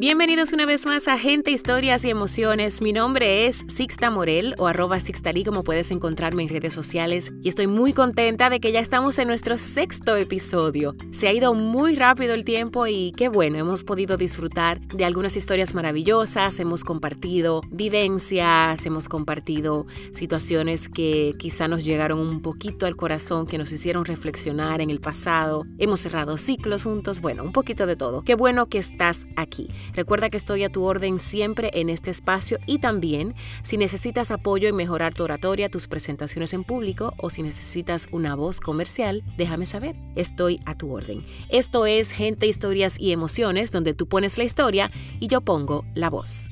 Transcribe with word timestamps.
Bienvenidos 0.00 0.52
una 0.52 0.64
vez 0.64 0.86
más 0.86 1.08
a 1.08 1.18
Gente, 1.18 1.50
Historias 1.50 2.04
y 2.04 2.10
Emociones. 2.10 2.80
Mi 2.80 2.92
nombre 2.92 3.46
es 3.46 3.64
Sixta 3.66 4.12
Morel 4.12 4.54
o 4.56 4.68
arroba 4.68 5.00
Sixtalí, 5.00 5.42
como 5.42 5.64
puedes 5.64 5.90
encontrarme 5.90 6.44
en 6.44 6.50
redes 6.50 6.72
sociales. 6.72 7.32
Y 7.42 7.48
estoy 7.48 7.66
muy 7.66 7.92
contenta 7.92 8.48
de 8.48 8.60
que 8.60 8.70
ya 8.70 8.78
estamos 8.78 9.18
en 9.18 9.26
nuestro 9.26 9.58
sexto 9.58 10.14
episodio. 10.14 10.94
Se 11.10 11.26
ha 11.26 11.32
ido 11.32 11.52
muy 11.52 11.96
rápido 11.96 12.34
el 12.34 12.44
tiempo 12.44 12.86
y 12.86 13.10
qué 13.16 13.28
bueno, 13.28 13.58
hemos 13.58 13.82
podido 13.82 14.16
disfrutar 14.16 14.78
de 14.86 15.04
algunas 15.04 15.36
historias 15.36 15.74
maravillosas, 15.74 16.60
hemos 16.60 16.84
compartido 16.84 17.62
vivencias, 17.68 18.86
hemos 18.86 19.08
compartido 19.08 19.88
situaciones 20.12 20.88
que 20.88 21.34
quizá 21.40 21.66
nos 21.66 21.84
llegaron 21.84 22.20
un 22.20 22.40
poquito 22.40 22.86
al 22.86 22.94
corazón, 22.94 23.48
que 23.48 23.58
nos 23.58 23.72
hicieron 23.72 24.04
reflexionar 24.04 24.80
en 24.80 24.90
el 24.90 25.00
pasado. 25.00 25.66
Hemos 25.78 25.98
cerrado 25.98 26.38
ciclos 26.38 26.84
juntos, 26.84 27.20
bueno, 27.20 27.42
un 27.42 27.50
poquito 27.50 27.84
de 27.84 27.96
todo. 27.96 28.22
Qué 28.22 28.36
bueno 28.36 28.68
que 28.68 28.78
estás 28.78 29.26
aquí. 29.34 29.68
Recuerda 29.94 30.30
que 30.30 30.36
estoy 30.36 30.64
a 30.64 30.70
tu 30.70 30.84
orden 30.84 31.18
siempre 31.18 31.70
en 31.74 31.90
este 31.90 32.10
espacio 32.10 32.58
y 32.66 32.78
también 32.78 33.34
si 33.62 33.76
necesitas 33.76 34.30
apoyo 34.30 34.68
en 34.68 34.76
mejorar 34.76 35.14
tu 35.14 35.24
oratoria, 35.24 35.68
tus 35.68 35.86
presentaciones 35.86 36.52
en 36.52 36.64
público 36.64 37.14
o 37.18 37.30
si 37.30 37.42
necesitas 37.42 38.08
una 38.10 38.34
voz 38.34 38.60
comercial, 38.60 39.24
déjame 39.36 39.66
saber. 39.66 39.96
Estoy 40.16 40.60
a 40.66 40.76
tu 40.76 40.92
orden. 40.92 41.24
Esto 41.48 41.86
es 41.86 42.12
Gente, 42.12 42.46
Historias 42.46 42.98
y 42.98 43.12
Emociones, 43.12 43.70
donde 43.70 43.94
tú 43.94 44.06
pones 44.06 44.38
la 44.38 44.44
historia 44.44 44.90
y 45.20 45.28
yo 45.28 45.40
pongo 45.40 45.84
la 45.94 46.10
voz. 46.10 46.50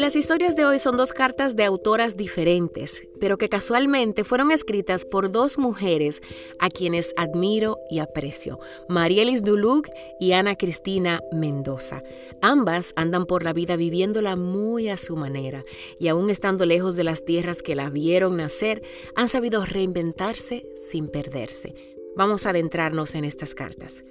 Las 0.00 0.16
historias 0.16 0.56
de 0.56 0.64
hoy 0.64 0.78
son 0.78 0.96
dos 0.96 1.12
cartas 1.12 1.56
de 1.56 1.64
autoras 1.64 2.16
diferentes, 2.16 3.06
pero 3.20 3.36
que 3.36 3.50
casualmente 3.50 4.24
fueron 4.24 4.50
escritas 4.50 5.04
por 5.04 5.30
dos 5.30 5.58
mujeres 5.58 6.22
a 6.58 6.70
quienes 6.70 7.12
admiro 7.18 7.76
y 7.90 7.98
aprecio, 7.98 8.58
Marielis 8.88 9.44
Duluc 9.44 9.88
y 10.18 10.32
Ana 10.32 10.56
Cristina 10.56 11.20
Mendoza. 11.32 12.02
Ambas 12.40 12.94
andan 12.96 13.26
por 13.26 13.42
la 13.42 13.52
vida 13.52 13.76
viviéndola 13.76 14.36
muy 14.36 14.88
a 14.88 14.96
su 14.96 15.16
manera 15.16 15.64
y 15.98 16.08
aún 16.08 16.30
estando 16.30 16.64
lejos 16.64 16.96
de 16.96 17.04
las 17.04 17.26
tierras 17.26 17.60
que 17.60 17.74
la 17.74 17.90
vieron 17.90 18.38
nacer, 18.38 18.82
han 19.14 19.28
sabido 19.28 19.66
reinventarse 19.66 20.66
sin 20.76 21.08
perderse. 21.08 21.74
Vamos 22.16 22.46
a 22.46 22.50
adentrarnos 22.50 23.14
en 23.14 23.26
estas 23.26 23.54
cartas. 23.54 24.02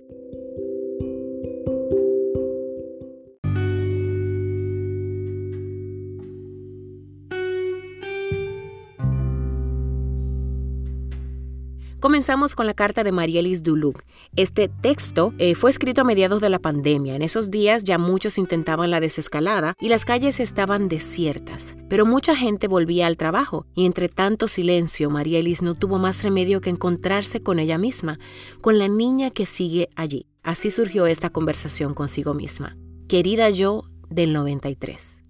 Comenzamos 11.99 12.55
con 12.55 12.65
la 12.65 12.73
carta 12.73 13.03
de 13.03 13.11
Marielis 13.11 13.61
Duluc. 13.61 14.03
Este 14.37 14.69
texto 14.69 15.33
eh, 15.37 15.53
fue 15.53 15.69
escrito 15.69 15.99
a 15.99 16.05
mediados 16.05 16.39
de 16.39 16.49
la 16.49 16.59
pandemia. 16.59 17.13
En 17.13 17.21
esos 17.21 17.51
días 17.51 17.83
ya 17.83 17.97
muchos 17.97 18.37
intentaban 18.37 18.89
la 18.89 19.01
desescalada 19.01 19.73
y 19.81 19.89
las 19.89 20.05
calles 20.05 20.39
estaban 20.39 20.87
desiertas. 20.87 21.75
Pero 21.89 22.05
mucha 22.05 22.37
gente 22.37 22.69
volvía 22.69 23.05
al 23.05 23.17
trabajo 23.17 23.65
y 23.75 23.85
entre 23.85 24.07
tanto 24.07 24.47
silencio, 24.47 25.09
Marielis 25.09 25.61
no 25.61 25.75
tuvo 25.75 25.99
más 25.99 26.23
remedio 26.23 26.61
que 26.61 26.69
encontrarse 26.69 27.43
con 27.43 27.59
ella 27.59 27.77
misma, 27.77 28.17
con 28.61 28.79
la 28.79 28.87
niña 28.87 29.29
que 29.29 29.45
sigue 29.45 29.89
allí. 29.97 30.25
Así 30.41 30.71
surgió 30.71 31.05
esta 31.05 31.31
conversación 31.31 31.93
consigo 31.93 32.33
misma. 32.33 32.77
Querida 33.09 33.49
yo 33.49 33.83
del 34.09 34.31
93. 34.31 35.25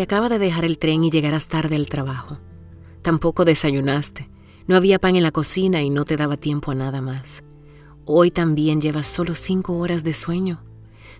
Te 0.00 0.04
acaba 0.04 0.30
de 0.30 0.38
dejar 0.38 0.64
el 0.64 0.78
tren 0.78 1.04
y 1.04 1.10
llegarás 1.10 1.48
tarde 1.48 1.76
al 1.76 1.90
trabajo. 1.90 2.38
Tampoco 3.02 3.44
desayunaste. 3.44 4.30
No 4.66 4.74
había 4.76 4.98
pan 4.98 5.14
en 5.14 5.22
la 5.22 5.30
cocina 5.30 5.82
y 5.82 5.90
no 5.90 6.06
te 6.06 6.16
daba 6.16 6.38
tiempo 6.38 6.70
a 6.70 6.74
nada 6.74 7.02
más. 7.02 7.42
Hoy 8.06 8.30
también 8.30 8.80
llevas 8.80 9.06
solo 9.06 9.34
cinco 9.34 9.76
horas 9.76 10.02
de 10.02 10.14
sueño. 10.14 10.64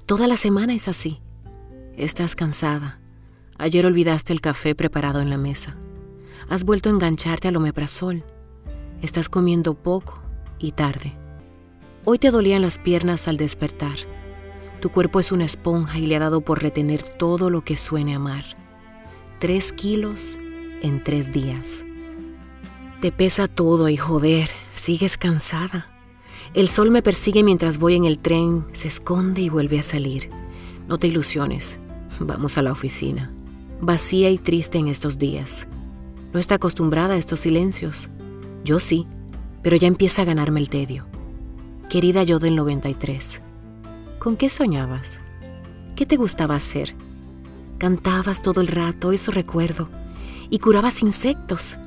Toda 0.06 0.26
la 0.26 0.38
semana 0.38 0.72
es 0.72 0.88
así. 0.88 1.20
Estás 1.98 2.34
cansada. 2.34 3.02
Ayer 3.58 3.84
olvidaste 3.84 4.32
el 4.32 4.40
café 4.40 4.74
preparado 4.74 5.20
en 5.20 5.28
la 5.28 5.36
mesa. 5.36 5.76
Has 6.48 6.64
vuelto 6.64 6.88
a 6.88 6.92
engancharte 6.92 7.48
al 7.48 7.56
omeprazol. 7.56 8.24
Estás 9.02 9.28
comiendo 9.28 9.74
poco 9.74 10.22
y 10.58 10.72
tarde. 10.72 11.12
Hoy 12.06 12.18
te 12.18 12.30
dolían 12.30 12.62
las 12.62 12.78
piernas 12.78 13.28
al 13.28 13.36
despertar. 13.36 13.98
Tu 14.80 14.88
cuerpo 14.88 15.20
es 15.20 15.32
una 15.32 15.44
esponja 15.44 15.98
y 15.98 16.06
le 16.06 16.16
ha 16.16 16.20
dado 16.20 16.40
por 16.40 16.62
retener 16.62 17.02
todo 17.02 17.50
lo 17.50 17.60
que 17.62 17.76
suene 17.76 18.14
amar. 18.14 18.58
3 19.40 19.72
kilos 19.72 20.36
en 20.82 21.02
3 21.02 21.32
días. 21.32 21.86
Te 23.00 23.10
pesa 23.10 23.48
todo 23.48 23.88
y 23.88 23.96
joder, 23.96 24.50
sigues 24.74 25.16
cansada. 25.16 25.86
El 26.52 26.68
sol 26.68 26.90
me 26.90 27.00
persigue 27.00 27.42
mientras 27.42 27.78
voy 27.78 27.94
en 27.94 28.04
el 28.04 28.18
tren, 28.18 28.66
se 28.72 28.88
esconde 28.88 29.40
y 29.40 29.48
vuelve 29.48 29.78
a 29.78 29.82
salir. 29.82 30.28
No 30.88 30.98
te 30.98 31.06
ilusiones, 31.06 31.80
vamos 32.18 32.58
a 32.58 32.62
la 32.62 32.70
oficina. 32.70 33.32
Vacía 33.80 34.28
y 34.28 34.36
triste 34.36 34.76
en 34.76 34.88
estos 34.88 35.18
días. 35.18 35.66
No 36.34 36.38
está 36.38 36.56
acostumbrada 36.56 37.14
a 37.14 37.18
estos 37.18 37.40
silencios. 37.40 38.10
Yo 38.62 38.78
sí, 38.78 39.06
pero 39.62 39.74
ya 39.76 39.88
empieza 39.88 40.20
a 40.20 40.26
ganarme 40.26 40.60
el 40.60 40.68
tedio. 40.68 41.06
Querida 41.88 42.24
yo 42.24 42.40
del 42.40 42.56
93, 42.56 43.40
¿con 44.18 44.36
qué 44.36 44.50
soñabas? 44.50 45.22
¿Qué 45.96 46.04
te 46.04 46.16
gustaba 46.16 46.56
hacer? 46.56 46.94
Cantabas 47.80 48.42
todo 48.42 48.60
el 48.60 48.66
rato, 48.66 49.10
eso 49.10 49.32
recuerdo, 49.32 49.88
y 50.50 50.58
curabas 50.58 51.00
insectos, 51.00 51.78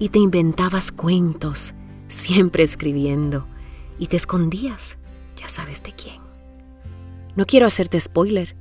y 0.00 0.08
te 0.08 0.18
inventabas 0.18 0.90
cuentos, 0.90 1.72
siempre 2.08 2.64
escribiendo, 2.64 3.46
y 4.00 4.08
te 4.08 4.16
escondías, 4.16 4.98
ya 5.36 5.48
sabes 5.48 5.84
de 5.84 5.92
quién. 5.92 6.20
No 7.36 7.46
quiero 7.46 7.68
hacerte 7.68 8.00
spoiler, 8.00 8.56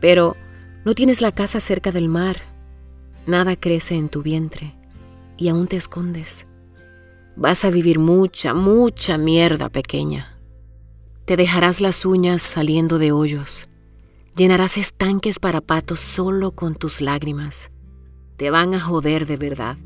pero 0.00 0.34
no 0.84 0.96
tienes 0.96 1.20
la 1.20 1.30
casa 1.30 1.60
cerca 1.60 1.92
del 1.92 2.08
mar, 2.08 2.38
nada 3.28 3.54
crece 3.54 3.94
en 3.94 4.08
tu 4.08 4.20
vientre, 4.24 4.74
y 5.36 5.50
aún 5.50 5.68
te 5.68 5.76
escondes. 5.76 6.48
Vas 7.36 7.64
a 7.64 7.70
vivir 7.70 8.00
mucha, 8.00 8.54
mucha 8.54 9.18
mierda 9.18 9.68
pequeña. 9.68 10.36
Te 11.26 11.36
dejarás 11.36 11.80
las 11.80 12.04
uñas 12.04 12.42
saliendo 12.42 12.98
de 12.98 13.12
hoyos 13.12 13.68
Llenarás 14.36 14.78
estanques 14.78 15.38
para 15.38 15.60
patos 15.60 16.00
solo 16.00 16.50
con 16.50 16.74
tus 16.74 17.00
lágrimas. 17.00 17.70
Te 18.36 18.50
van 18.50 18.74
a 18.74 18.80
joder 18.80 19.26
de 19.26 19.36
verdad. 19.36 19.76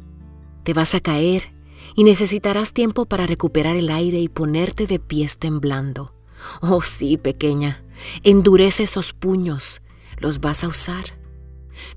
Te 0.64 0.72
vas 0.72 0.94
a 0.94 1.00
caer 1.00 1.52
y 1.94 2.02
necesitarás 2.02 2.72
tiempo 2.72 3.04
para 3.04 3.26
recuperar 3.26 3.76
el 3.76 3.90
aire 3.90 4.20
y 4.20 4.30
ponerte 4.30 4.86
de 4.86 5.00
pies 5.00 5.36
temblando. 5.36 6.14
Oh 6.62 6.80
sí, 6.80 7.18
pequeña, 7.18 7.84
endurece 8.22 8.84
esos 8.84 9.12
puños. 9.12 9.82
¿Los 10.16 10.40
vas 10.40 10.64
a 10.64 10.68
usar? 10.68 11.18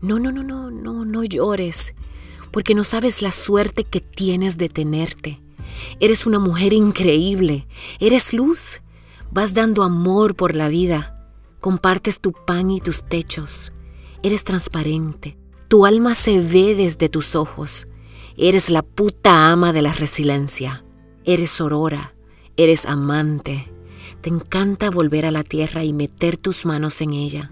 No, 0.01 0.19
no, 0.19 0.33
no, 0.33 0.43
no, 0.43 0.71
no, 0.71 1.05
no 1.05 1.23
llores, 1.23 1.93
porque 2.51 2.75
no 2.75 2.83
sabes 2.83 3.21
la 3.21 3.31
suerte 3.31 3.85
que 3.85 4.01
tienes 4.01 4.57
de 4.57 4.67
tenerte. 4.67 5.41
Eres 6.01 6.25
una 6.25 6.37
mujer 6.37 6.73
increíble, 6.73 7.65
eres 8.01 8.33
luz, 8.33 8.81
vas 9.31 9.53
dando 9.53 9.83
amor 9.83 10.35
por 10.35 10.53
la 10.53 10.67
vida 10.67 11.17
Compartes 11.61 12.19
tu 12.19 12.33
pan 12.33 12.71
y 12.71 12.81
tus 12.81 13.03
techos. 13.03 13.71
Eres 14.23 14.43
transparente. 14.43 15.37
Tu 15.67 15.85
alma 15.85 16.15
se 16.15 16.41
ve 16.41 16.73
desde 16.73 17.07
tus 17.07 17.35
ojos. 17.35 17.87
Eres 18.35 18.71
la 18.71 18.81
puta 18.81 19.51
ama 19.51 19.71
de 19.71 19.83
la 19.83 19.93
resiliencia. 19.93 20.83
Eres 21.23 21.61
aurora. 21.61 22.15
Eres 22.57 22.87
amante. 22.87 23.71
Te 24.21 24.29
encanta 24.29 24.89
volver 24.89 25.27
a 25.27 25.31
la 25.31 25.43
tierra 25.43 25.83
y 25.83 25.93
meter 25.93 26.35
tus 26.35 26.65
manos 26.65 26.99
en 26.99 27.13
ella. 27.13 27.51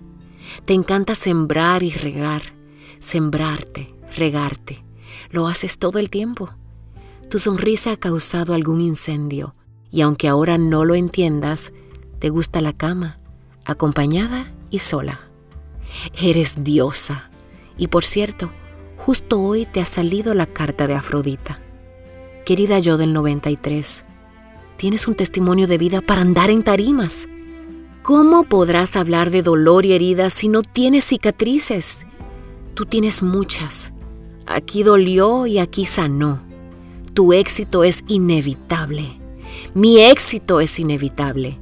Te 0.65 0.73
encanta 0.73 1.13
sembrar 1.13 1.83
y 1.83 1.91
regar. 1.91 2.41
Sembrarte, 2.97 3.93
regarte. 4.15 4.83
Lo 5.29 5.47
haces 5.47 5.77
todo 5.77 5.99
el 5.99 6.09
tiempo. 6.09 6.49
Tu 7.29 7.37
sonrisa 7.37 7.91
ha 7.91 7.97
causado 7.97 8.55
algún 8.55 8.81
incendio 8.81 9.53
y 9.91 10.01
aunque 10.01 10.27
ahora 10.27 10.57
no 10.57 10.83
lo 10.83 10.95
entiendas, 10.95 11.73
te 12.17 12.29
gusta 12.29 12.61
la 12.61 12.73
cama, 12.73 13.19
acompañada 13.65 14.51
y 14.69 14.79
sola. 14.79 15.19
Eres 16.21 16.63
diosa. 16.63 17.29
Y 17.77 17.87
por 17.87 18.03
cierto, 18.03 18.51
justo 18.97 19.41
hoy 19.41 19.65
te 19.65 19.81
ha 19.81 19.85
salido 19.85 20.33
la 20.33 20.45
carta 20.45 20.87
de 20.87 20.95
Afrodita. 20.95 21.59
Querida 22.45 22.79
yo 22.79 22.97
del 22.97 23.13
93, 23.13 24.05
tienes 24.77 25.07
un 25.07 25.15
testimonio 25.15 25.67
de 25.67 25.77
vida 25.77 26.01
para 26.01 26.21
andar 26.21 26.49
en 26.49 26.63
tarimas. 26.63 27.27
¿Cómo 28.01 28.43
podrás 28.43 28.95
hablar 28.95 29.29
de 29.29 29.43
dolor 29.43 29.85
y 29.85 29.93
heridas 29.93 30.33
si 30.33 30.47
no 30.47 30.63
tienes 30.63 31.05
cicatrices? 31.05 31.99
Tú 32.73 32.85
tienes 32.85 33.21
muchas. 33.21 33.93
Aquí 34.45 34.83
dolió 34.83 35.45
y 35.45 35.59
aquí 35.59 35.85
sanó. 35.85 36.41
Tu 37.13 37.33
éxito 37.33 37.83
es 37.83 38.03
inevitable. 38.07 39.19
Mi 39.73 39.99
éxito 39.99 40.59
es 40.59 40.79
inevitable 40.79 41.59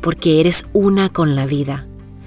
porque 0.00 0.40
eres 0.40 0.66
una 0.72 1.10
con 1.10 1.34
la 1.34 1.46
vida, 1.46 1.86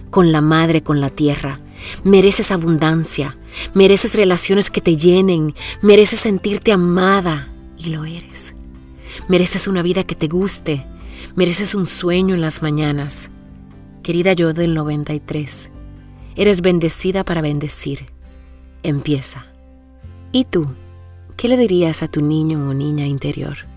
con 0.10 0.32
la 0.32 0.42
madre, 0.42 0.84
con 0.84 1.02
la 1.02 1.10
tierra. 1.10 1.60
Mereces 2.04 2.52
abundancia, 2.52 3.38
mereces 3.74 4.16
relaciones 4.16 4.70
que 4.70 4.82
te 4.82 4.96
llenen, 4.98 5.54
mereces 5.82 6.20
sentirte 6.20 6.72
amada 6.72 7.50
y 7.78 7.90
lo 7.90 8.06
eres. 8.06 8.56
Mereces 9.28 9.68
una 9.68 9.82
vida 9.82 10.04
que 10.04 10.16
te 10.16 10.28
guste, 10.28 10.86
mereces 11.36 11.76
un 11.76 11.86
sueño 11.86 12.36
en 12.36 12.42
las 12.42 12.62
mañanas. 12.62 13.30
Querida 14.02 14.34
yo 14.34 14.54
del 14.54 14.74
93, 14.74 15.70
eres 16.36 16.62
bendecida 16.62 17.24
para 17.24 17.42
bendecir. 17.42 18.08
Empieza. 18.84 19.46
¿Y 20.32 20.46
tú? 20.46 20.68
¿Qué 21.38 21.48
le 21.48 21.58
dirías 21.58 22.04
a 22.04 22.08
tu 22.08 22.22
niño 22.22 22.70
o 22.70 22.74
niña 22.74 23.06
interior? 23.06 23.73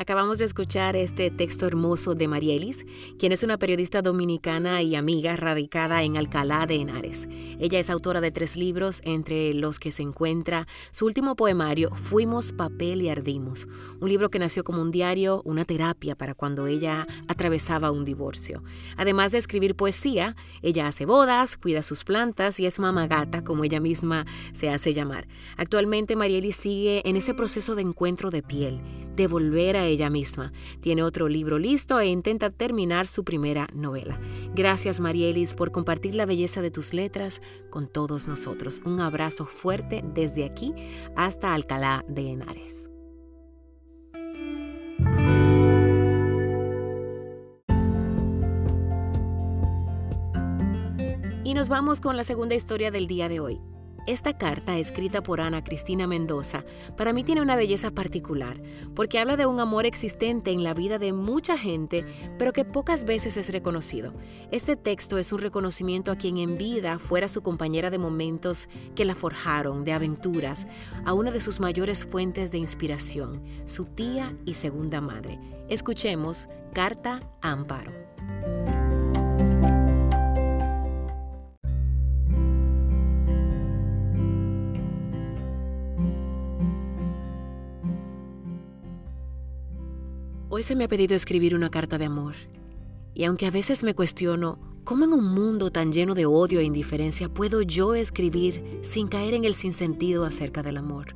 Acabamos 0.00 0.38
de 0.38 0.46
escuchar 0.46 0.96
este 0.96 1.30
texto 1.30 1.66
hermoso 1.66 2.14
de 2.14 2.26
María 2.26 2.54
Elis, 2.54 2.86
quien 3.18 3.32
es 3.32 3.42
una 3.42 3.58
periodista 3.58 4.00
dominicana 4.00 4.80
y 4.80 4.94
amiga 4.94 5.36
radicada 5.36 6.02
en 6.02 6.16
Alcalá 6.16 6.64
de 6.64 6.76
Henares. 6.76 7.28
Ella 7.58 7.78
es 7.78 7.90
autora 7.90 8.22
de 8.22 8.30
tres 8.30 8.56
libros, 8.56 9.02
entre 9.04 9.52
los 9.52 9.78
que 9.78 9.92
se 9.92 10.02
encuentra 10.02 10.66
su 10.90 11.04
último 11.04 11.36
poemario, 11.36 11.90
Fuimos, 11.94 12.52
Papel 12.52 13.02
y 13.02 13.10
Ardimos, 13.10 13.68
un 14.00 14.08
libro 14.08 14.30
que 14.30 14.38
nació 14.38 14.64
como 14.64 14.80
un 14.80 14.90
diario, 14.90 15.42
una 15.44 15.66
terapia 15.66 16.16
para 16.16 16.34
cuando 16.34 16.66
ella 16.66 17.06
atravesaba 17.28 17.90
un 17.90 18.06
divorcio. 18.06 18.64
Además 18.96 19.32
de 19.32 19.38
escribir 19.38 19.76
poesía, 19.76 20.34
ella 20.62 20.86
hace 20.86 21.04
bodas, 21.04 21.58
cuida 21.58 21.82
sus 21.82 22.04
plantas 22.04 22.58
y 22.58 22.64
es 22.64 22.78
mamá 22.78 23.06
gata, 23.06 23.44
como 23.44 23.64
ella 23.64 23.80
misma 23.80 24.24
se 24.54 24.70
hace 24.70 24.94
llamar. 24.94 25.28
Actualmente 25.58 26.16
María 26.16 26.38
Elis 26.38 26.56
sigue 26.56 27.02
en 27.06 27.16
ese 27.16 27.34
proceso 27.34 27.74
de 27.74 27.82
encuentro 27.82 28.30
de 28.30 28.42
piel, 28.42 28.80
de 29.20 29.26
volver 29.26 29.76
a 29.76 29.84
ella 29.84 30.08
misma. 30.08 30.50
Tiene 30.80 31.02
otro 31.02 31.28
libro 31.28 31.58
listo 31.58 32.00
e 32.00 32.06
intenta 32.06 32.48
terminar 32.48 33.06
su 33.06 33.22
primera 33.22 33.68
novela. 33.74 34.18
Gracias 34.54 34.98
Marielis 34.98 35.52
por 35.52 35.72
compartir 35.72 36.14
la 36.14 36.24
belleza 36.24 36.62
de 36.62 36.70
tus 36.70 36.94
letras 36.94 37.42
con 37.68 37.86
todos 37.86 38.28
nosotros. 38.28 38.80
Un 38.86 38.98
abrazo 39.00 39.44
fuerte 39.44 40.02
desde 40.14 40.46
aquí 40.46 40.72
hasta 41.16 41.52
Alcalá 41.52 42.02
de 42.08 42.30
Henares. 42.30 42.88
Y 51.44 51.52
nos 51.52 51.68
vamos 51.68 52.00
con 52.00 52.16
la 52.16 52.24
segunda 52.24 52.54
historia 52.54 52.90
del 52.90 53.06
día 53.06 53.28
de 53.28 53.40
hoy. 53.40 53.60
Esta 54.10 54.36
carta, 54.36 54.76
escrita 54.76 55.22
por 55.22 55.40
Ana 55.40 55.62
Cristina 55.62 56.08
Mendoza, 56.08 56.64
para 56.96 57.12
mí 57.12 57.22
tiene 57.22 57.42
una 57.42 57.54
belleza 57.54 57.92
particular, 57.92 58.60
porque 58.96 59.20
habla 59.20 59.36
de 59.36 59.46
un 59.46 59.60
amor 59.60 59.86
existente 59.86 60.50
en 60.50 60.64
la 60.64 60.74
vida 60.74 60.98
de 60.98 61.12
mucha 61.12 61.56
gente, 61.56 62.04
pero 62.36 62.52
que 62.52 62.64
pocas 62.64 63.04
veces 63.04 63.36
es 63.36 63.52
reconocido. 63.52 64.12
Este 64.50 64.74
texto 64.74 65.16
es 65.16 65.32
un 65.32 65.38
reconocimiento 65.38 66.10
a 66.10 66.16
quien 66.16 66.38
en 66.38 66.58
vida 66.58 66.98
fuera 66.98 67.28
su 67.28 67.42
compañera 67.42 67.88
de 67.88 67.98
momentos 67.98 68.68
que 68.96 69.04
la 69.04 69.14
forjaron, 69.14 69.84
de 69.84 69.92
aventuras, 69.92 70.66
a 71.04 71.12
una 71.12 71.30
de 71.30 71.40
sus 71.40 71.60
mayores 71.60 72.04
fuentes 72.04 72.50
de 72.50 72.58
inspiración, 72.58 73.40
su 73.64 73.84
tía 73.84 74.34
y 74.44 74.54
segunda 74.54 75.00
madre. 75.00 75.38
Escuchemos 75.68 76.48
Carta 76.72 77.30
a 77.42 77.52
Amparo. 77.52 77.92
Hoy 90.52 90.64
se 90.64 90.74
me 90.74 90.82
ha 90.82 90.88
pedido 90.88 91.14
escribir 91.14 91.54
una 91.54 91.70
carta 91.70 91.96
de 91.96 92.06
amor. 92.06 92.34
Y 93.14 93.22
aunque 93.22 93.46
a 93.46 93.52
veces 93.52 93.84
me 93.84 93.94
cuestiono 93.94 94.58
cómo 94.82 95.04
en 95.04 95.12
un 95.12 95.32
mundo 95.32 95.70
tan 95.70 95.92
lleno 95.92 96.16
de 96.16 96.26
odio 96.26 96.58
e 96.58 96.64
indiferencia 96.64 97.28
puedo 97.28 97.62
yo 97.62 97.94
escribir 97.94 98.80
sin 98.82 99.06
caer 99.06 99.34
en 99.34 99.44
el 99.44 99.54
sinsentido 99.54 100.24
acerca 100.24 100.64
del 100.64 100.78
amor. 100.78 101.14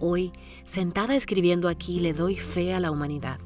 Hoy, 0.00 0.32
sentada 0.64 1.16
escribiendo 1.16 1.68
aquí, 1.68 2.00
le 2.00 2.14
doy 2.14 2.36
fe 2.36 2.72
a 2.72 2.80
la 2.80 2.90
humanidad. 2.90 3.40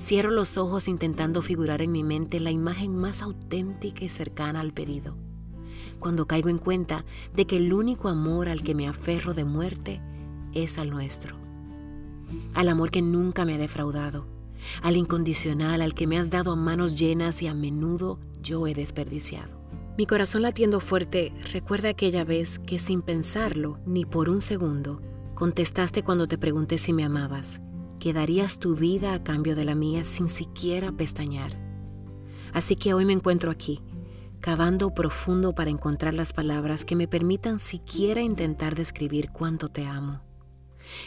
Cierro 0.00 0.32
los 0.32 0.58
ojos 0.58 0.88
intentando 0.88 1.40
figurar 1.40 1.80
en 1.80 1.92
mi 1.92 2.02
mente 2.02 2.40
la 2.40 2.50
imagen 2.50 2.96
más 2.96 3.22
auténtica 3.22 4.04
y 4.04 4.08
cercana 4.08 4.58
al 4.58 4.72
pedido. 4.72 5.16
Cuando 6.00 6.26
caigo 6.26 6.48
en 6.48 6.58
cuenta 6.58 7.04
de 7.36 7.46
que 7.46 7.56
el 7.56 7.72
único 7.72 8.08
amor 8.08 8.48
al 8.48 8.64
que 8.64 8.74
me 8.74 8.88
aferro 8.88 9.32
de 9.32 9.44
muerte 9.44 10.00
es 10.54 10.76
al 10.78 10.90
nuestro 10.90 11.41
al 12.54 12.68
amor 12.68 12.90
que 12.90 13.02
nunca 13.02 13.44
me 13.44 13.54
ha 13.54 13.58
defraudado, 13.58 14.26
al 14.82 14.96
incondicional 14.96 15.82
al 15.82 15.94
que 15.94 16.06
me 16.06 16.18
has 16.18 16.30
dado 16.30 16.52
a 16.52 16.56
manos 16.56 16.94
llenas 16.94 17.42
y 17.42 17.46
a 17.46 17.54
menudo 17.54 18.18
yo 18.42 18.66
he 18.66 18.74
desperdiciado. 18.74 19.60
Mi 19.98 20.06
corazón 20.06 20.42
latiendo 20.42 20.80
fuerte 20.80 21.34
recuerda 21.52 21.90
aquella 21.90 22.24
vez 22.24 22.58
que 22.58 22.78
sin 22.78 23.02
pensarlo 23.02 23.78
ni 23.84 24.04
por 24.04 24.30
un 24.30 24.40
segundo 24.40 25.02
contestaste 25.34 26.02
cuando 26.02 26.26
te 26.26 26.38
pregunté 26.38 26.78
si 26.78 26.92
me 26.92 27.04
amabas, 27.04 27.60
que 27.98 28.12
darías 28.12 28.58
tu 28.58 28.74
vida 28.74 29.12
a 29.12 29.22
cambio 29.22 29.54
de 29.54 29.64
la 29.64 29.74
mía 29.74 30.04
sin 30.04 30.28
siquiera 30.28 30.92
pestañear. 30.92 31.58
Así 32.52 32.76
que 32.76 32.94
hoy 32.94 33.04
me 33.04 33.12
encuentro 33.12 33.50
aquí, 33.50 33.80
cavando 34.40 34.94
profundo 34.94 35.54
para 35.54 35.70
encontrar 35.70 36.14
las 36.14 36.32
palabras 36.32 36.84
que 36.84 36.96
me 36.96 37.08
permitan 37.08 37.58
siquiera 37.58 38.22
intentar 38.22 38.74
describir 38.74 39.30
cuánto 39.30 39.68
te 39.68 39.86
amo 39.86 40.22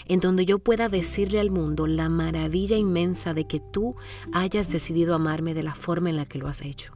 en 0.06 0.20
donde 0.20 0.46
yo 0.46 0.60
pueda 0.60 0.90
decirle 0.90 1.40
al 1.40 1.52
mundo 1.52 1.88
la 1.88 2.10
maravilla 2.10 2.78
inmensa 2.78 3.34
de 3.34 3.48
que 3.48 3.60
tú 3.60 3.96
hayas 4.34 4.70
decidido 4.70 5.16
amarme 5.16 5.54
de 5.54 5.64
la 5.64 5.76
forma 5.76 6.10
en 6.10 6.18
la 6.18 6.26
que 6.26 6.40
lo 6.40 6.48
has 6.48 6.62
hecho. 6.62 6.94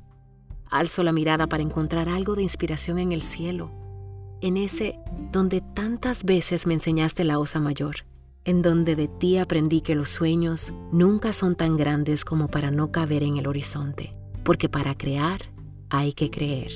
Alzo 0.70 1.04
la 1.04 1.12
mirada 1.12 1.48
para 1.48 1.64
encontrar 1.64 2.10
algo 2.10 2.36
de 2.36 2.44
inspiración 2.44 3.00
en 3.00 3.12
el 3.12 3.22
cielo, 3.22 3.72
en 4.42 4.58
ese 4.58 5.00
donde 5.32 5.62
tantas 5.62 6.24
veces 6.24 6.68
me 6.68 6.76
enseñaste 6.76 7.24
la 7.24 7.40
osa 7.40 7.60
mayor, 7.60 8.06
en 8.46 8.62
donde 8.62 8.96
de 8.96 9.08
ti 9.08 9.38
aprendí 9.38 9.82
que 9.82 9.96
los 9.96 10.10
sueños 10.10 10.74
nunca 10.92 11.34
son 11.34 11.56
tan 11.56 11.78
grandes 11.78 12.24
como 12.24 12.48
para 12.48 12.72
no 12.72 12.92
caber 12.92 13.24
en 13.24 13.38
el 13.38 13.48
horizonte, 13.48 14.14
porque 14.44 14.70
para 14.70 14.96
crear 14.96 15.42
hay 15.90 16.14
que 16.14 16.30
creer. 16.30 16.72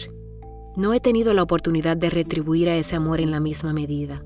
No 0.75 0.93
he 0.93 0.99
tenido 0.99 1.33
la 1.33 1.43
oportunidad 1.43 1.97
de 1.97 2.09
retribuir 2.09 2.67
a 2.69 2.75
ese 2.75 2.95
amor 2.95 3.21
en 3.21 3.31
la 3.31 3.39
misma 3.39 3.73
medida, 3.73 4.23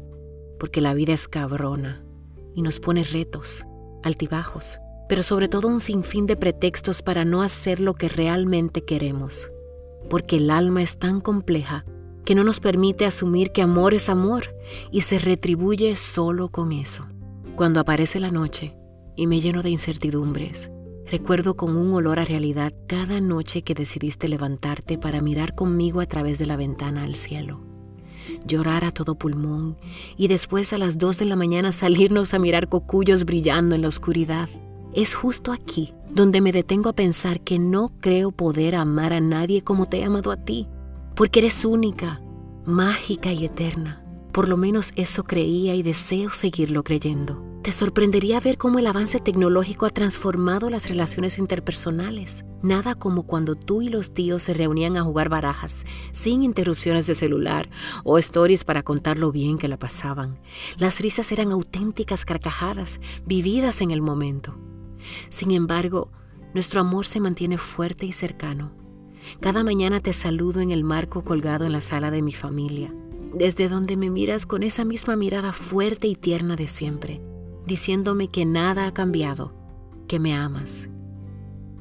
porque 0.57 0.81
la 0.81 0.93
vida 0.93 1.13
es 1.13 1.27
cabrona 1.27 2.03
y 2.55 2.61
nos 2.61 2.79
pone 2.79 3.03
retos, 3.03 3.65
altibajos, 4.03 4.79
pero 5.07 5.23
sobre 5.23 5.47
todo 5.47 5.67
un 5.67 5.79
sinfín 5.79 6.25
de 6.25 6.35
pretextos 6.35 7.01
para 7.01 7.25
no 7.25 7.41
hacer 7.41 7.79
lo 7.79 7.93
que 7.93 8.09
realmente 8.09 8.83
queremos, 8.83 9.49
porque 10.09 10.37
el 10.37 10.49
alma 10.49 10.81
es 10.81 10.97
tan 10.97 11.21
compleja 11.21 11.85
que 12.25 12.35
no 12.35 12.43
nos 12.43 12.59
permite 12.59 13.05
asumir 13.05 13.51
que 13.51 13.61
amor 13.61 13.93
es 13.93 14.09
amor 14.09 14.55
y 14.91 15.01
se 15.01 15.17
retribuye 15.17 15.95
solo 15.95 16.49
con 16.49 16.73
eso. 16.73 17.05
Cuando 17.55 17.79
aparece 17.79 18.19
la 18.19 18.31
noche 18.31 18.75
y 19.15 19.27
me 19.27 19.39
lleno 19.39 19.63
de 19.63 19.69
incertidumbres, 19.69 20.69
recuerdo 21.09 21.55
con 21.55 21.77
un 21.77 21.93
olor 21.93 22.19
a 22.19 22.25
realidad 22.25 22.73
cada 22.87 23.21
noche 23.21 23.61
que 23.61 23.73
decidiste 23.73 24.27
levantarte 24.27 24.97
para 24.97 25.21
mirar 25.21 25.55
conmigo 25.55 26.01
a 26.01 26.05
través 26.05 26.37
de 26.37 26.47
la 26.47 26.57
ventana 26.57 27.03
al 27.03 27.15
cielo 27.15 27.66
llorar 28.45 28.85
a 28.85 28.91
todo 28.91 29.15
pulmón 29.15 29.77
y 30.17 30.27
después 30.27 30.73
a 30.73 30.77
las 30.77 30.97
dos 30.97 31.17
de 31.17 31.25
la 31.25 31.35
mañana 31.35 31.71
salirnos 31.71 32.33
a 32.33 32.39
mirar 32.39 32.69
cocuyos 32.69 33.25
brillando 33.25 33.75
en 33.75 33.81
la 33.81 33.87
oscuridad. 33.87 34.49
Es 34.93 35.13
justo 35.13 35.51
aquí 35.51 35.93
donde 36.09 36.41
me 36.41 36.51
detengo 36.51 36.89
a 36.89 36.93
pensar 36.93 37.41
que 37.41 37.59
no 37.59 37.91
creo 37.99 38.31
poder 38.31 38.75
amar 38.75 39.13
a 39.13 39.19
nadie 39.19 39.61
como 39.61 39.87
te 39.87 39.99
he 39.99 40.03
amado 40.03 40.31
a 40.31 40.37
ti, 40.37 40.67
porque 41.15 41.39
eres 41.39 41.65
única, 41.65 42.21
mágica 42.65 43.31
y 43.31 43.45
eterna. 43.45 44.03
Por 44.31 44.49
lo 44.49 44.57
menos 44.57 44.91
eso 44.95 45.23
creía 45.23 45.75
y 45.75 45.83
deseo 45.83 46.29
seguirlo 46.29 46.83
creyendo. 46.83 47.46
Te 47.63 47.73
sorprendería 47.73 48.39
ver 48.39 48.57
cómo 48.57 48.79
el 48.79 48.87
avance 48.87 49.19
tecnológico 49.19 49.85
ha 49.85 49.89
transformado 49.89 50.69
las 50.69 50.87
relaciones 50.87 51.37
interpersonales. 51.37 52.45
Nada 52.61 52.95
como 52.95 53.23
cuando 53.23 53.55
tú 53.55 53.81
y 53.81 53.89
los 53.89 54.13
tíos 54.13 54.43
se 54.43 54.53
reunían 54.53 54.95
a 54.95 55.03
jugar 55.03 55.27
barajas, 55.27 55.85
sin 56.13 56.43
interrupciones 56.43 57.07
de 57.07 57.15
celular 57.15 57.69
o 58.05 58.17
stories 58.19 58.63
para 58.63 58.83
contar 58.83 59.17
lo 59.17 59.33
bien 59.33 59.57
que 59.57 59.67
la 59.67 59.77
pasaban. 59.77 60.39
Las 60.77 61.01
risas 61.01 61.31
eran 61.33 61.51
auténticas 61.51 62.23
carcajadas, 62.23 63.01
vividas 63.25 63.81
en 63.81 63.91
el 63.91 64.01
momento. 64.01 64.55
Sin 65.29 65.51
embargo, 65.51 66.11
nuestro 66.53 66.79
amor 66.79 67.05
se 67.05 67.19
mantiene 67.19 67.57
fuerte 67.57 68.05
y 68.05 68.13
cercano. 68.13 68.71
Cada 69.41 69.63
mañana 69.63 69.99
te 69.99 70.13
saludo 70.13 70.61
en 70.61 70.71
el 70.71 70.85
marco 70.85 71.25
colgado 71.25 71.65
en 71.65 71.73
la 71.73 71.81
sala 71.81 72.11
de 72.11 72.21
mi 72.21 72.31
familia, 72.31 72.93
desde 73.33 73.67
donde 73.67 73.97
me 73.97 74.09
miras 74.09 74.45
con 74.45 74.63
esa 74.63 74.85
misma 74.85 75.17
mirada 75.17 75.51
fuerte 75.51 76.07
y 76.07 76.15
tierna 76.15 76.55
de 76.55 76.67
siempre 76.67 77.26
diciéndome 77.67 78.29
que 78.29 78.45
nada 78.45 78.87
ha 78.87 78.93
cambiado, 78.93 79.53
que 80.07 80.19
me 80.19 80.33
amas. 80.33 80.89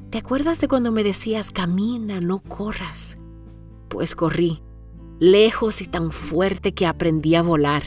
¿Te 0.09 0.17
acuerdas 0.17 0.59
de 0.59 0.67
cuando 0.67 0.91
me 0.91 1.03
decías, 1.03 1.51
camina, 1.51 2.21
no 2.21 2.39
corras? 2.39 3.17
Pues 3.87 4.15
corrí, 4.15 4.61
lejos 5.19 5.81
y 5.81 5.85
tan 5.85 6.11
fuerte 6.11 6.73
que 6.73 6.85
aprendí 6.85 7.35
a 7.35 7.41
volar. 7.41 7.83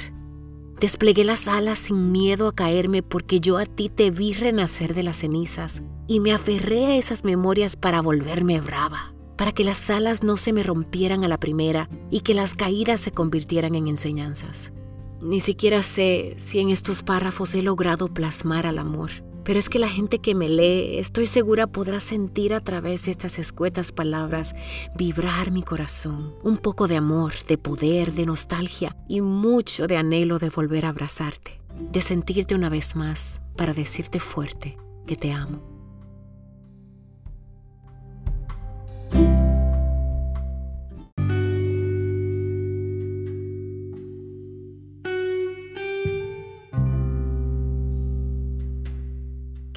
Desplegué 0.80 1.24
las 1.24 1.46
alas 1.46 1.78
sin 1.78 2.10
miedo 2.10 2.48
a 2.48 2.54
caerme 2.54 3.02
porque 3.02 3.40
yo 3.40 3.58
a 3.58 3.66
ti 3.66 3.90
te 3.90 4.10
vi 4.10 4.32
renacer 4.32 4.94
de 4.94 5.02
las 5.02 5.18
cenizas 5.18 5.82
y 6.06 6.20
me 6.20 6.32
aferré 6.32 6.86
a 6.86 6.96
esas 6.96 7.24
memorias 7.24 7.76
para 7.76 8.00
volverme 8.00 8.60
brava, 8.60 9.14
para 9.36 9.52
que 9.52 9.62
las 9.62 9.90
alas 9.90 10.22
no 10.22 10.38
se 10.38 10.52
me 10.52 10.62
rompieran 10.62 11.22
a 11.22 11.28
la 11.28 11.38
primera 11.38 11.88
y 12.10 12.20
que 12.20 12.34
las 12.34 12.54
caídas 12.54 13.00
se 13.00 13.12
convirtieran 13.12 13.74
en 13.74 13.88
enseñanzas. 13.88 14.72
Ni 15.20 15.40
siquiera 15.40 15.82
sé 15.82 16.34
si 16.38 16.60
en 16.60 16.70
estos 16.70 17.02
párrafos 17.02 17.54
he 17.54 17.62
logrado 17.62 18.08
plasmar 18.08 18.66
al 18.66 18.78
amor, 18.78 19.10
pero 19.44 19.58
es 19.58 19.68
que 19.68 19.78
la 19.78 19.88
gente 19.88 20.18
que 20.18 20.34
me 20.34 20.48
lee, 20.48 20.98
estoy 20.98 21.26
segura 21.26 21.66
podrá 21.66 22.00
sentir 22.00 22.54
a 22.54 22.60
través 22.60 23.04
de 23.04 23.10
estas 23.10 23.38
escuetas 23.38 23.92
palabras 23.92 24.54
vibrar 24.96 25.50
mi 25.50 25.62
corazón, 25.62 26.34
un 26.42 26.56
poco 26.56 26.88
de 26.88 26.96
amor, 26.96 27.32
de 27.46 27.58
poder, 27.58 28.12
de 28.12 28.24
nostalgia 28.24 28.96
y 29.08 29.20
mucho 29.20 29.86
de 29.86 29.98
anhelo 29.98 30.38
de 30.38 30.48
volver 30.48 30.86
a 30.86 30.88
abrazarte, 30.88 31.60
de 31.78 32.00
sentirte 32.00 32.54
una 32.54 32.70
vez 32.70 32.96
más 32.96 33.42
para 33.56 33.74
decirte 33.74 34.20
fuerte 34.20 34.78
que 35.06 35.16
te 35.16 35.32
amo. 35.32 35.69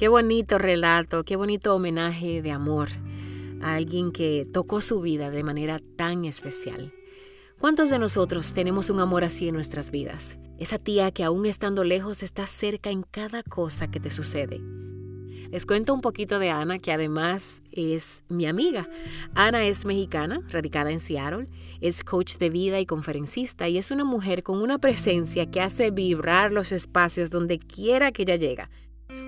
Qué 0.04 0.08
bonito 0.08 0.58
relato, 0.58 1.24
qué 1.24 1.34
bonito 1.34 1.74
homenaje 1.74 2.42
de 2.42 2.50
amor 2.50 2.90
a 3.62 3.76
alguien 3.76 4.12
que 4.12 4.46
tocó 4.52 4.82
su 4.82 5.00
vida 5.00 5.30
de 5.30 5.42
manera 5.42 5.80
tan 5.96 6.26
especial. 6.26 6.92
¿Cuántos 7.58 7.88
de 7.88 7.98
nosotros 7.98 8.52
tenemos 8.52 8.90
un 8.90 9.00
amor 9.00 9.24
así 9.24 9.48
en 9.48 9.54
nuestras 9.54 9.90
vidas? 9.90 10.36
Esa 10.58 10.76
tía 10.76 11.10
que 11.10 11.24
aún 11.24 11.46
estando 11.46 11.84
lejos 11.84 12.22
está 12.22 12.46
cerca 12.46 12.90
en 12.90 13.02
cada 13.02 13.42
cosa 13.42 13.90
que 13.90 13.98
te 13.98 14.10
sucede. 14.10 14.60
Les 15.50 15.64
cuento 15.64 15.94
un 15.94 16.02
poquito 16.02 16.38
de 16.38 16.50
Ana, 16.50 16.80
que 16.80 16.92
además 16.92 17.62
es 17.72 18.24
mi 18.28 18.44
amiga. 18.44 18.86
Ana 19.34 19.64
es 19.64 19.86
mexicana, 19.86 20.42
radicada 20.50 20.92
en 20.92 21.00
Seattle, 21.00 21.48
es 21.80 22.04
coach 22.04 22.36
de 22.36 22.50
vida 22.50 22.78
y 22.78 22.84
conferencista 22.84 23.70
y 23.70 23.78
es 23.78 23.90
una 23.90 24.04
mujer 24.04 24.42
con 24.42 24.60
una 24.60 24.76
presencia 24.76 25.50
que 25.50 25.62
hace 25.62 25.90
vibrar 25.90 26.52
los 26.52 26.72
espacios 26.72 27.30
donde 27.30 27.58
quiera 27.58 28.12
que 28.12 28.24
ella 28.24 28.36
llega. 28.36 28.68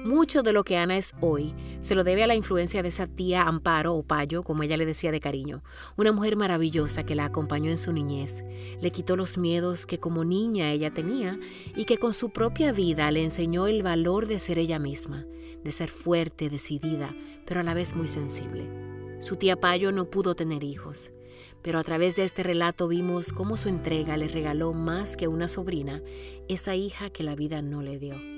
Mucho 0.05 0.43
de 0.43 0.53
lo 0.53 0.63
que 0.63 0.77
Ana 0.77 0.97
es 0.97 1.15
hoy 1.21 1.55
se 1.81 1.95
lo 1.95 2.05
debe 2.05 2.23
a 2.23 2.27
la 2.27 2.35
influencia 2.35 2.83
de 2.83 2.89
esa 2.89 3.07
tía 3.07 3.43
Amparo 3.43 3.95
o 3.95 4.03
Payo, 4.03 4.43
como 4.43 4.63
ella 4.63 4.77
le 4.77 4.87
decía 4.87 5.11
de 5.11 5.21
cariño, 5.21 5.63
una 5.97 6.13
mujer 6.13 6.37
maravillosa 6.37 7.05
que 7.05 7.15
la 7.15 7.25
acompañó 7.25 7.71
en 7.71 7.77
su 7.77 7.93
niñez, 7.93 8.45
le 8.81 8.93
quitó 8.93 9.17
los 9.17 9.37
miedos 9.37 9.85
que 9.85 9.99
como 9.99 10.25
niña 10.25 10.71
ella 10.71 10.93
tenía 10.93 11.39
y 11.75 11.85
que 11.87 11.99
con 11.99 12.15
su 12.15 12.31
propia 12.31 12.73
vida 12.73 13.11
le 13.11 13.25
enseñó 13.25 13.67
el 13.67 13.83
valor 13.83 14.27
de 14.27 14.39
ser 14.39 14.59
ella 14.59 14.79
misma, 14.79 15.27
de 15.65 15.73
ser 15.73 15.89
fuerte, 15.89 16.51
decidida, 16.51 17.15
pero 17.45 17.61
a 17.61 17.65
la 17.65 17.75
vez 17.75 17.97
muy 17.97 18.07
sensible. 18.07 18.69
Su 19.21 19.37
tía 19.37 19.57
Payo 19.57 19.93
no 19.93 20.11
pudo 20.11 20.37
tener 20.37 20.63
hijos, 20.63 21.11
pero 21.63 21.79
a 21.81 21.85
través 21.85 22.15
de 22.17 22.25
este 22.25 22.43
relato 22.43 22.87
vimos 22.87 23.33
cómo 23.33 23.57
su 23.57 23.69
entrega 23.69 24.17
le 24.17 24.29
regaló 24.29 24.73
más 24.73 25.17
que 25.17 25.27
una 25.27 25.49
sobrina, 25.49 26.03
esa 26.49 26.77
hija 26.77 27.11
que 27.11 27.25
la 27.25 27.35
vida 27.35 27.61
no 27.63 27.83
le 27.83 27.99
dio. 27.99 28.36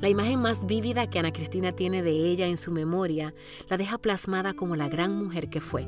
La 0.00 0.08
imagen 0.08 0.40
más 0.40 0.66
vívida 0.66 1.08
que 1.08 1.18
Ana 1.18 1.32
Cristina 1.32 1.72
tiene 1.72 2.02
de 2.02 2.10
ella 2.10 2.46
en 2.46 2.56
su 2.56 2.70
memoria 2.70 3.34
la 3.68 3.76
deja 3.76 3.98
plasmada 3.98 4.54
como 4.54 4.76
la 4.76 4.88
gran 4.88 5.16
mujer 5.16 5.48
que 5.48 5.60
fue, 5.60 5.86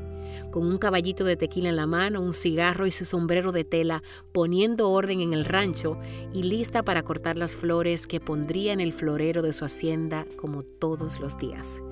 con 0.51 0.67
un 0.67 0.79
caballito 0.79 1.25
de 1.25 1.37
tequila 1.37 1.69
en 1.69 1.77
la 1.77 1.87
mano, 1.87 2.21
un 2.21 2.33
cigarro 2.33 2.87
y 2.87 2.91
su 2.91 3.05
sombrero 3.05 3.53
de 3.53 3.65
tela, 3.65 4.03
poniendo 4.33 4.91
orden 4.91 5.21
en 5.21 5.33
el 5.33 5.45
rancho 5.45 5.99
y 6.33 6.43
lista 6.43 6.83
para 6.83 7.03
cortar 7.03 7.37
las 7.37 7.57
flores 7.57 8.07
que 8.07 8.21
pondría 8.21 8.73
en 8.73 8.81
el 8.81 8.93
florero 8.93 9.43
de 9.43 9.53
su 9.53 9.65
hacienda 9.65 10.27
como 10.37 10.63
todos 10.63 11.21
los 11.21 11.39
días. 11.39 11.83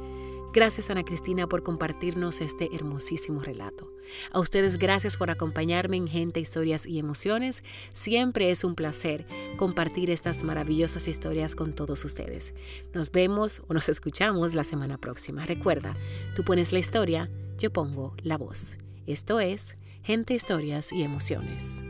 Gracias 0.52 0.88
Ana 0.88 1.04
Cristina 1.04 1.46
por 1.46 1.62
compartirnos 1.62 2.40
este 2.40 2.74
hermosísimo 2.74 3.42
relato. 3.42 3.92
A 4.32 4.40
ustedes 4.40 4.78
gracias 4.78 5.16
por 5.16 5.30
acompañarme 5.30 5.98
en 5.98 6.08
Gente, 6.08 6.40
Historias 6.40 6.86
y 6.86 6.98
Emociones. 6.98 7.62
Siempre 7.92 8.50
es 8.50 8.64
un 8.64 8.74
placer 8.74 9.26
compartir 9.58 10.10
estas 10.10 10.42
maravillosas 10.44 11.06
historias 11.06 11.54
con 11.54 11.74
todos 11.74 12.04
ustedes. 12.04 12.54
Nos 12.94 13.12
vemos 13.12 13.62
o 13.68 13.74
nos 13.74 13.90
escuchamos 13.90 14.54
la 14.54 14.64
semana 14.64 14.96
próxima. 14.96 15.44
Recuerda, 15.44 15.94
tú 16.34 16.44
pones 16.44 16.72
la 16.72 16.78
historia, 16.78 17.30
yo 17.58 17.70
pongo 17.70 18.14
la 18.22 18.38
voz. 18.38 18.78
Esto 19.06 19.40
es 19.40 19.76
Gente, 20.02 20.32
Historias 20.32 20.92
y 20.92 21.02
Emociones. 21.02 21.82